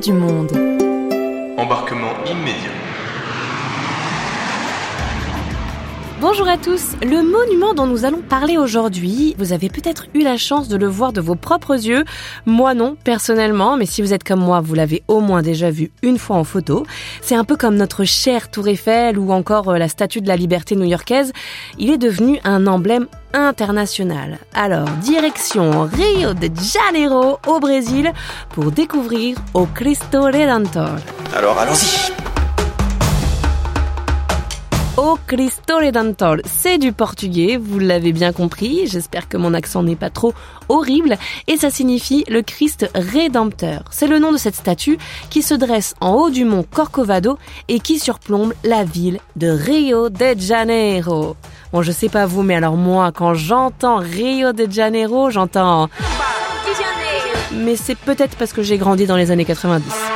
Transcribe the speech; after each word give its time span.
Du 0.00 0.12
monde. 0.12 0.50
Embarquement 1.56 2.12
immédiat. 2.26 2.93
Bonjour 6.26 6.48
à 6.48 6.56
tous. 6.56 6.92
Le 7.02 7.22
monument 7.22 7.74
dont 7.74 7.86
nous 7.86 8.06
allons 8.06 8.22
parler 8.22 8.56
aujourd'hui, 8.56 9.36
vous 9.36 9.52
avez 9.52 9.68
peut-être 9.68 10.06
eu 10.14 10.22
la 10.22 10.38
chance 10.38 10.68
de 10.68 10.76
le 10.78 10.86
voir 10.86 11.12
de 11.12 11.20
vos 11.20 11.34
propres 11.34 11.74
yeux. 11.74 12.02
Moi 12.46 12.72
non, 12.72 12.96
personnellement, 13.04 13.76
mais 13.76 13.84
si 13.84 14.00
vous 14.00 14.14
êtes 14.14 14.24
comme 14.24 14.40
moi, 14.40 14.62
vous 14.62 14.72
l'avez 14.72 15.02
au 15.06 15.20
moins 15.20 15.42
déjà 15.42 15.70
vu 15.70 15.92
une 16.02 16.16
fois 16.16 16.36
en 16.36 16.44
photo. 16.44 16.86
C'est 17.20 17.34
un 17.34 17.44
peu 17.44 17.56
comme 17.56 17.76
notre 17.76 18.04
chère 18.04 18.50
Tour 18.50 18.68
Eiffel 18.68 19.18
ou 19.18 19.32
encore 19.32 19.68
euh, 19.68 19.76
la 19.76 19.88
Statue 19.88 20.22
de 20.22 20.28
la 20.28 20.36
Liberté 20.36 20.76
new-yorkaise. 20.76 21.30
Il 21.78 21.90
est 21.90 21.98
devenu 21.98 22.40
un 22.44 22.66
emblème 22.66 23.06
international. 23.34 24.38
Alors, 24.54 24.88
direction 25.02 25.82
Rio 25.82 26.32
de 26.32 26.48
Janeiro 26.58 27.38
au 27.46 27.60
Brésil 27.60 28.14
pour 28.54 28.72
découvrir 28.72 29.36
au 29.52 29.66
Cristo 29.66 30.22
Redentor. 30.22 30.96
Alors 31.34 31.58
allons-y. 31.58 32.23
O 34.96 35.18
Cristo 35.26 35.78
Redentor, 35.78 36.36
c'est 36.44 36.78
du 36.78 36.92
portugais, 36.92 37.58
vous 37.60 37.80
l'avez 37.80 38.12
bien 38.12 38.32
compris, 38.32 38.86
j'espère 38.86 39.28
que 39.28 39.36
mon 39.36 39.52
accent 39.52 39.82
n'est 39.82 39.96
pas 39.96 40.08
trop 40.08 40.32
horrible, 40.68 41.18
et 41.48 41.56
ça 41.56 41.68
signifie 41.68 42.24
le 42.28 42.42
Christ 42.42 42.88
rédempteur. 42.94 43.82
C'est 43.90 44.06
le 44.06 44.20
nom 44.20 44.30
de 44.30 44.36
cette 44.36 44.54
statue 44.54 44.96
qui 45.30 45.42
se 45.42 45.54
dresse 45.54 45.94
en 46.00 46.12
haut 46.12 46.30
du 46.30 46.44
mont 46.44 46.62
Corcovado 46.62 47.38
et 47.66 47.80
qui 47.80 47.98
surplombe 47.98 48.54
la 48.62 48.84
ville 48.84 49.18
de 49.34 49.48
Rio 49.48 50.10
de 50.10 50.38
Janeiro. 50.38 51.34
Bon, 51.72 51.82
je 51.82 51.90
sais 51.90 52.08
pas 52.08 52.26
vous, 52.26 52.44
mais 52.44 52.54
alors 52.54 52.76
moi, 52.76 53.10
quand 53.10 53.34
j'entends 53.34 53.96
Rio 53.96 54.52
de 54.52 54.70
Janeiro, 54.70 55.28
j'entends... 55.28 55.88
Mais 57.52 57.74
c'est 57.74 57.98
peut-être 57.98 58.36
parce 58.36 58.52
que 58.52 58.62
j'ai 58.62 58.78
grandi 58.78 59.06
dans 59.06 59.16
les 59.16 59.32
années 59.32 59.44
90. 59.44 60.13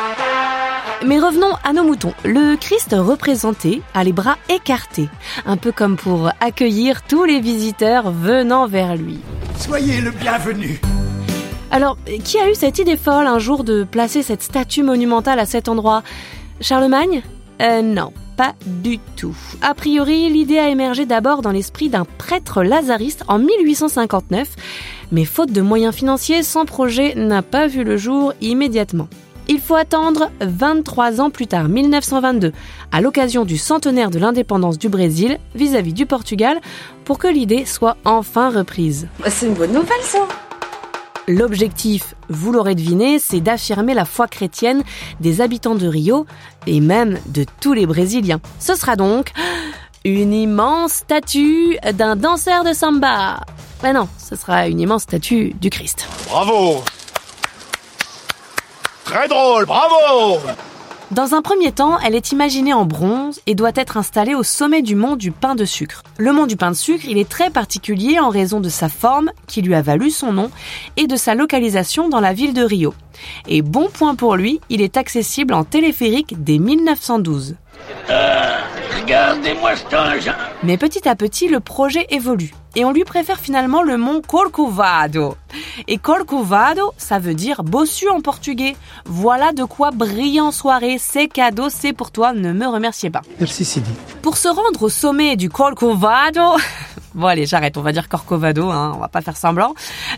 Mais 1.08 1.18
revenons 1.18 1.54
à 1.64 1.72
nos 1.72 1.84
moutons. 1.84 2.12
Le 2.22 2.56
Christ 2.56 2.94
représenté 2.94 3.80
a 3.94 4.04
les 4.04 4.12
bras 4.12 4.36
écartés, 4.50 5.08
un 5.46 5.56
peu 5.56 5.72
comme 5.72 5.96
pour 5.96 6.30
accueillir 6.40 7.00
tous 7.00 7.24
les 7.24 7.40
visiteurs 7.40 8.10
venant 8.10 8.66
vers 8.66 8.94
lui. 8.94 9.18
Soyez 9.56 10.02
le 10.02 10.10
bienvenu. 10.10 10.78
Alors, 11.70 11.96
qui 12.24 12.38
a 12.38 12.50
eu 12.50 12.54
cette 12.54 12.78
idée 12.78 12.98
folle 12.98 13.26
un 13.26 13.38
jour 13.38 13.64
de 13.64 13.84
placer 13.84 14.22
cette 14.22 14.42
statue 14.42 14.82
monumentale 14.82 15.38
à 15.38 15.46
cet 15.46 15.70
endroit? 15.70 16.02
Charlemagne? 16.60 17.22
Euh 17.62 17.80
non, 17.80 18.12
pas 18.36 18.52
du 18.66 18.98
tout. 19.16 19.34
A 19.62 19.72
priori, 19.72 20.28
l'idée 20.28 20.58
a 20.58 20.68
émergé 20.68 21.06
d'abord 21.06 21.40
dans 21.40 21.52
l'esprit 21.52 21.88
d'un 21.88 22.04
prêtre 22.04 22.62
lazariste 22.62 23.24
en 23.28 23.38
1859, 23.38 24.46
mais 25.10 25.24
faute 25.24 25.52
de 25.52 25.62
moyens 25.62 25.94
financiers, 25.94 26.42
son 26.42 26.66
projet 26.66 27.14
n'a 27.14 27.40
pas 27.40 27.66
vu 27.66 27.82
le 27.82 27.96
jour 27.96 28.34
immédiatement. 28.42 29.08
Il 29.50 29.60
faut 29.60 29.76
attendre 29.76 30.30
23 30.40 31.22
ans 31.22 31.30
plus 31.30 31.46
tard, 31.46 31.68
1922, 31.68 32.52
à 32.92 33.00
l'occasion 33.00 33.46
du 33.46 33.56
centenaire 33.56 34.10
de 34.10 34.18
l'indépendance 34.18 34.76
du 34.76 34.90
Brésil 34.90 35.38
vis-à-vis 35.54 35.94
du 35.94 36.04
Portugal, 36.04 36.60
pour 37.06 37.18
que 37.18 37.28
l'idée 37.28 37.64
soit 37.64 37.96
enfin 38.04 38.50
reprise. 38.50 39.08
C'est 39.26 39.46
une 39.46 39.54
bonne 39.54 39.72
nouvelle, 39.72 40.02
ça. 40.02 40.28
L'objectif, 41.28 42.14
vous 42.28 42.52
l'aurez 42.52 42.74
deviné, 42.74 43.18
c'est 43.18 43.40
d'affirmer 43.40 43.94
la 43.94 44.04
foi 44.04 44.28
chrétienne 44.28 44.82
des 45.20 45.40
habitants 45.40 45.74
de 45.74 45.86
Rio 45.86 46.26
et 46.66 46.80
même 46.80 47.18
de 47.26 47.46
tous 47.60 47.72
les 47.72 47.86
Brésiliens. 47.86 48.40
Ce 48.58 48.74
sera 48.74 48.96
donc 48.96 49.32
une 50.04 50.34
immense 50.34 50.92
statue 50.92 51.78
d'un 51.94 52.16
danseur 52.16 52.64
de 52.64 52.74
samba. 52.74 53.40
Ben 53.82 53.94
non, 53.94 54.08
ce 54.18 54.36
sera 54.36 54.68
une 54.68 54.80
immense 54.80 55.02
statue 55.02 55.54
du 55.58 55.70
Christ. 55.70 56.06
bravo. 56.28 56.82
Très 59.08 59.26
drôle, 59.26 59.64
bravo. 59.64 60.38
Dans 61.12 61.34
un 61.34 61.40
premier 61.40 61.72
temps, 61.72 61.98
elle 62.00 62.14
est 62.14 62.30
imaginée 62.32 62.74
en 62.74 62.84
bronze 62.84 63.40
et 63.46 63.54
doit 63.54 63.72
être 63.74 63.96
installée 63.96 64.34
au 64.34 64.42
sommet 64.42 64.82
du 64.82 64.96
mont 64.96 65.16
du 65.16 65.30
pain 65.30 65.54
de 65.54 65.64
sucre. 65.64 66.02
Le 66.18 66.30
mont 66.30 66.44
du 66.44 66.58
pain 66.58 66.70
de 66.70 66.76
sucre, 66.76 67.06
il 67.08 67.16
est 67.16 67.26
très 67.26 67.48
particulier 67.48 68.18
en 68.18 68.28
raison 68.28 68.60
de 68.60 68.68
sa 68.68 68.90
forme, 68.90 69.30
qui 69.46 69.62
lui 69.62 69.74
a 69.74 69.80
valu 69.80 70.10
son 70.10 70.34
nom, 70.34 70.50
et 70.98 71.06
de 71.06 71.16
sa 71.16 71.34
localisation 71.34 72.10
dans 72.10 72.20
la 72.20 72.34
ville 72.34 72.52
de 72.52 72.62
Rio. 72.62 72.92
Et 73.48 73.62
bon 73.62 73.88
point 73.88 74.14
pour 74.14 74.36
lui, 74.36 74.60
il 74.68 74.82
est 74.82 74.98
accessible 74.98 75.54
en 75.54 75.64
téléphérique 75.64 76.34
dès 76.44 76.58
1912. 76.58 77.56
Regardez-moi 79.00 79.74
cet 79.74 79.94
engin. 79.94 80.36
Mais 80.62 80.76
petit 80.76 81.08
à 81.08 81.16
petit, 81.16 81.48
le 81.48 81.60
projet 81.60 82.06
évolue 82.10 82.52
et 82.78 82.84
on 82.84 82.92
lui 82.92 83.02
préfère 83.02 83.40
finalement 83.40 83.82
le 83.82 83.96
mont 83.96 84.22
Corcovado. 84.24 85.34
Et 85.88 85.98
Corcovado, 85.98 86.92
ça 86.96 87.18
veut 87.18 87.34
dire 87.34 87.64
bossu 87.64 88.08
en 88.08 88.20
portugais. 88.20 88.76
Voilà 89.04 89.50
de 89.50 89.64
quoi 89.64 89.90
briller 89.90 90.40
en 90.40 90.52
soirée. 90.52 90.96
C'est 91.00 91.26
cadeau, 91.26 91.70
c'est 91.70 91.92
pour 91.92 92.12
toi, 92.12 92.32
ne 92.32 92.52
me 92.52 92.68
remerciez 92.68 93.10
pas. 93.10 93.22
Merci 93.40 93.64
Sidi. 93.64 93.90
Pour 94.22 94.36
se 94.36 94.46
rendre 94.46 94.80
au 94.84 94.88
sommet 94.88 95.34
du 95.34 95.50
Corcovado, 95.50 96.56
bon 97.18 97.26
allez 97.26 97.46
j'arrête, 97.46 97.76
on 97.76 97.82
va 97.82 97.92
dire 97.92 98.08
Corcovado, 98.08 98.70
hein, 98.70 98.92
on 98.96 99.00
va 99.00 99.08
pas 99.08 99.20
faire 99.20 99.36
semblant. 99.36 99.74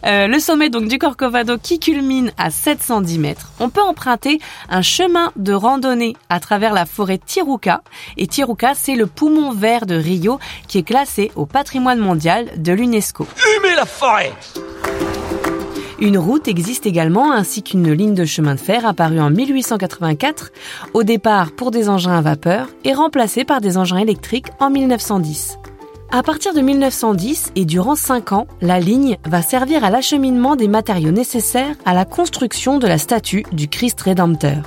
Euh, 0.06 0.26
le 0.26 0.38
sommet 0.38 0.70
donc 0.70 0.86
du 0.88 0.98
Corcovado 0.98 1.58
qui 1.58 1.80
culmine 1.80 2.32
à 2.38 2.50
710 2.50 3.18
mètres. 3.18 3.50
On 3.58 3.70
peut 3.70 3.82
emprunter 3.82 4.38
un 4.68 4.82
chemin 4.82 5.32
de 5.36 5.52
randonnée 5.52 6.16
à 6.28 6.40
travers 6.40 6.72
la 6.72 6.86
forêt 6.86 7.18
Tiruca. 7.18 7.82
Et 8.16 8.26
Tiruca, 8.26 8.74
c'est 8.74 8.94
le 8.94 9.06
poumon 9.06 9.52
vert 9.52 9.86
de 9.86 9.94
Rio 9.94 10.38
qui 10.68 10.78
est 10.78 10.82
classé 10.82 11.32
au 11.36 11.46
patrimoine 11.46 11.98
mondial 11.98 12.48
de 12.56 12.72
l'UNESCO. 12.72 13.26
Humez 13.58 13.74
la 13.74 13.86
forêt. 13.86 14.32
Une 16.00 16.16
route 16.16 16.48
existe 16.48 16.86
également 16.86 17.30
ainsi 17.30 17.62
qu'une 17.62 17.92
ligne 17.92 18.14
de 18.14 18.24
chemin 18.24 18.54
de 18.54 18.60
fer 18.60 18.86
apparue 18.86 19.20
en 19.20 19.28
1884, 19.28 20.50
au 20.94 21.02
départ 21.02 21.52
pour 21.52 21.70
des 21.70 21.90
engins 21.90 22.16
à 22.16 22.22
vapeur 22.22 22.68
et 22.84 22.94
remplacée 22.94 23.44
par 23.44 23.60
des 23.60 23.76
engins 23.76 23.98
électriques 23.98 24.48
en 24.60 24.70
1910. 24.70 25.58
À 26.12 26.24
partir 26.24 26.52
de 26.54 26.60
1910 26.60 27.52
et 27.54 27.64
durant 27.64 27.94
5 27.94 28.32
ans, 28.32 28.48
la 28.60 28.80
ligne 28.80 29.16
va 29.26 29.42
servir 29.42 29.84
à 29.84 29.90
l'acheminement 29.90 30.56
des 30.56 30.66
matériaux 30.66 31.12
nécessaires 31.12 31.76
à 31.84 31.94
la 31.94 32.04
construction 32.04 32.78
de 32.78 32.88
la 32.88 32.98
statue 32.98 33.44
du 33.52 33.68
Christ 33.68 34.00
Rédempteur. 34.00 34.64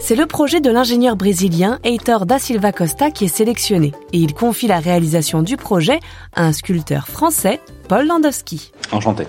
C'est 0.00 0.16
le 0.16 0.24
projet 0.24 0.62
de 0.62 0.70
l'ingénieur 0.70 1.16
brésilien 1.16 1.80
Heitor 1.84 2.24
da 2.24 2.38
Silva 2.38 2.72
Costa 2.72 3.10
qui 3.10 3.26
est 3.26 3.28
sélectionné 3.28 3.92
et 4.14 4.18
il 4.18 4.32
confie 4.32 4.68
la 4.68 4.80
réalisation 4.80 5.42
du 5.42 5.58
projet 5.58 6.00
à 6.34 6.44
un 6.44 6.52
sculpteur 6.52 7.06
français, 7.06 7.60
Paul 7.86 8.06
Landowski. 8.06 8.72
Enchanté. 8.90 9.26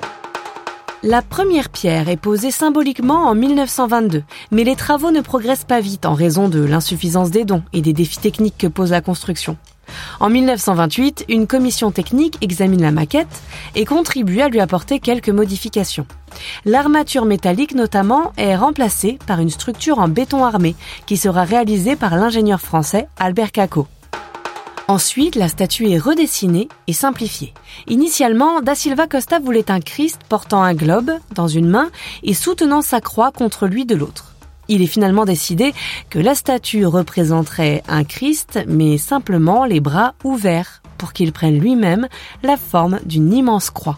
La 1.08 1.22
première 1.22 1.70
pierre 1.70 2.10
est 2.10 2.18
posée 2.18 2.50
symboliquement 2.50 3.28
en 3.28 3.36
1922, 3.36 4.24
mais 4.50 4.64
les 4.64 4.76
travaux 4.76 5.12
ne 5.12 5.22
progressent 5.22 5.64
pas 5.64 5.80
vite 5.80 6.08
en 6.08 6.16
raison 6.16 6.50
de 6.50 6.60
l'insuffisance 6.60 7.30
des 7.30 7.46
dons 7.46 7.62
et 7.74 7.84
des 7.84 7.94
défis 7.94 8.18
techniques 8.18 8.58
que 8.58 8.66
pose 8.66 8.90
la 8.90 9.02
construction. 9.02 9.56
En 10.20 10.32
1928, 10.32 11.26
une 11.30 11.46
commission 11.46 11.92
technique 11.92 12.40
examine 12.42 12.82
la 12.82 12.90
maquette 12.90 13.40
et 13.76 13.86
contribue 13.86 14.42
à 14.42 14.50
lui 14.50 14.60
apporter 14.60 15.00
quelques 15.00 15.30
modifications. 15.30 16.08
L'armature 16.66 17.26
métallique 17.26 17.76
notamment 17.76 18.34
est 18.38 18.56
remplacée 18.56 19.20
par 19.28 19.40
une 19.40 19.52
structure 19.52 20.00
en 20.00 20.08
béton 20.08 20.44
armé 20.44 20.76
qui 21.06 21.18
sera 21.18 21.44
réalisée 21.44 21.96
par 21.96 22.16
l'ingénieur 22.16 22.62
français 22.62 23.08
Albert 23.20 23.52
Caco. 23.52 23.86
Ensuite, 24.88 25.36
la 25.36 25.48
statue 25.48 25.90
est 25.90 25.98
redessinée 25.98 26.70
et 26.86 26.94
simplifiée. 26.94 27.56
Initialement, 27.88 28.62
Da 28.62 28.76
Silva 28.76 29.08
Costa 29.08 29.40
voulait 29.40 29.72
un 29.72 29.80
Christ 29.80 30.22
portant 30.30 30.62
un 30.62 30.76
globe 30.76 31.12
dans 31.34 31.48
une 31.48 31.68
main 31.68 31.90
et 32.22 32.36
soutenant 32.36 32.84
sa 32.84 33.02
croix 33.02 33.32
contre 33.32 33.66
lui 33.66 33.86
de 33.86 33.96
l'autre. 33.96 34.36
Il 34.68 34.84
est 34.84 34.88
finalement 34.88 35.26
décidé 35.26 35.74
que 36.12 36.20
la 36.20 36.36
statue 36.36 36.86
représenterait 36.86 37.82
un 37.88 38.04
Christ, 38.04 38.60
mais 38.68 39.00
simplement 39.00 39.66
les 39.66 39.80
bras 39.80 40.14
ouverts, 40.24 40.84
pour 41.00 41.14
qu'il 41.14 41.32
prenne 41.32 41.60
lui-même 41.60 42.08
la 42.44 42.56
forme 42.56 43.00
d'une 43.06 43.34
immense 43.34 43.72
croix. 43.72 43.98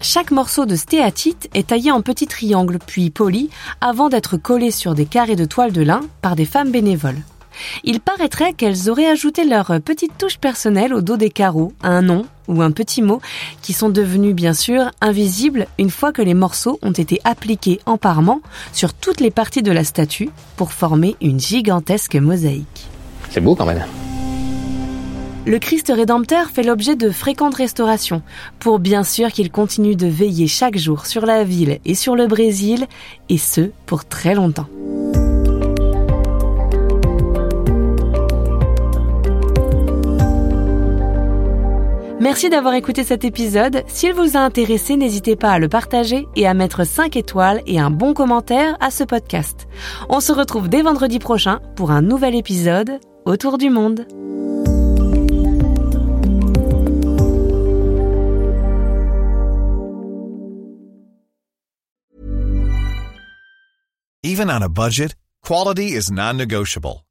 Chaque 0.00 0.30
morceau 0.30 0.66
de 0.66 0.76
stéatite 0.76 1.48
est 1.52 1.68
taillé 1.68 1.90
en 1.90 2.00
petits 2.00 2.28
triangles 2.28 2.78
puis 2.84 3.10
poli 3.10 3.50
avant 3.80 4.08
d'être 4.08 4.36
collé 4.36 4.70
sur 4.70 4.94
des 4.94 5.06
carrés 5.06 5.34
de 5.34 5.44
toile 5.44 5.72
de 5.72 5.82
lin 5.82 6.02
par 6.22 6.36
des 6.36 6.46
femmes 6.46 6.70
bénévoles. 6.70 7.22
Il 7.84 8.00
paraîtrait 8.00 8.52
qu'elles 8.52 8.90
auraient 8.90 9.08
ajouté 9.08 9.44
leur 9.44 9.80
petite 9.84 10.16
touche 10.18 10.38
personnelle 10.38 10.94
au 10.94 11.00
dos 11.00 11.16
des 11.16 11.30
carreaux, 11.30 11.72
un 11.82 12.02
nom 12.02 12.26
ou 12.48 12.62
un 12.62 12.70
petit 12.70 13.02
mot, 13.02 13.20
qui 13.62 13.72
sont 13.72 13.90
devenus 13.90 14.34
bien 14.34 14.54
sûr 14.54 14.90
invisibles 15.00 15.66
une 15.78 15.90
fois 15.90 16.12
que 16.12 16.22
les 16.22 16.34
morceaux 16.34 16.78
ont 16.82 16.92
été 16.92 17.20
appliqués 17.24 17.80
en 17.86 17.98
parement 17.98 18.40
sur 18.72 18.94
toutes 18.94 19.20
les 19.20 19.30
parties 19.30 19.62
de 19.62 19.72
la 19.72 19.84
statue 19.84 20.30
pour 20.56 20.72
former 20.72 21.16
une 21.20 21.40
gigantesque 21.40 22.16
mosaïque. 22.16 22.88
C'est 23.30 23.40
beau 23.40 23.54
quand 23.54 23.66
même. 23.66 23.84
Le 25.46 25.58
Christ 25.58 25.90
rédempteur 25.94 26.50
fait 26.50 26.62
l'objet 26.62 26.94
de 26.94 27.10
fréquentes 27.10 27.54
restaurations, 27.54 28.20
pour 28.58 28.78
bien 28.78 29.02
sûr 29.02 29.32
qu'il 29.32 29.50
continue 29.50 29.96
de 29.96 30.06
veiller 30.06 30.46
chaque 30.46 30.76
jour 30.76 31.06
sur 31.06 31.24
la 31.24 31.42
ville 31.42 31.78
et 31.86 31.94
sur 31.94 32.16
le 32.16 32.26
Brésil, 32.26 32.86
et 33.30 33.38
ce, 33.38 33.70
pour 33.86 34.04
très 34.04 34.34
longtemps. 34.34 34.68
Merci 42.38 42.50
d'avoir 42.50 42.74
écouté 42.74 43.02
cet 43.02 43.24
épisode. 43.24 43.82
S'il 43.88 44.14
vous 44.14 44.36
a 44.36 44.38
intéressé, 44.38 44.94
n'hésitez 44.96 45.34
pas 45.34 45.50
à 45.50 45.58
le 45.58 45.68
partager 45.68 46.28
et 46.36 46.46
à 46.46 46.54
mettre 46.54 46.86
5 46.86 47.16
étoiles 47.16 47.62
et 47.66 47.80
un 47.80 47.90
bon 47.90 48.14
commentaire 48.14 48.76
à 48.78 48.92
ce 48.92 49.02
podcast. 49.02 49.66
On 50.08 50.20
se 50.20 50.30
retrouve 50.30 50.68
dès 50.68 50.82
vendredi 50.82 51.18
prochain 51.18 51.58
pour 51.74 51.90
un 51.90 52.00
nouvel 52.00 52.36
épisode 52.36 53.00
autour 53.24 53.58
du 53.58 53.70
monde. 53.70 54.06
Even 64.22 64.48
on 64.48 64.62
a 64.62 64.68
budget, 64.68 65.16
quality 65.42 65.88
is 65.92 66.12
non-negotiable. 66.12 67.00